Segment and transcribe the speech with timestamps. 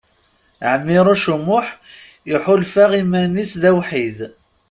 [0.73, 1.67] Ɛmiṛuc U Muḥ
[2.35, 4.19] iḥulfa iman-is d awḥid.